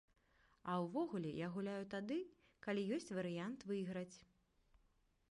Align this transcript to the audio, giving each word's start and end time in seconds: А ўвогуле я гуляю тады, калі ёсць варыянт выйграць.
А 0.71 0.75
ўвогуле 0.83 1.33
я 1.39 1.49
гуляю 1.57 1.83
тады, 1.93 2.17
калі 2.67 2.85
ёсць 2.97 3.11
варыянт 3.19 3.67
выйграць. 3.73 4.17